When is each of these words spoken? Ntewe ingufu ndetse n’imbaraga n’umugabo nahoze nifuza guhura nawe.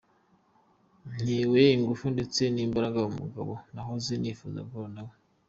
Ntewe 1.21 1.61
ingufu 1.75 2.05
ndetse 2.15 2.41
n’imbaraga 2.53 2.97
n’umugabo 3.01 3.53
nahoze 3.73 4.11
nifuza 4.21 4.59
guhura 4.67 4.89
nawe. 4.95 5.13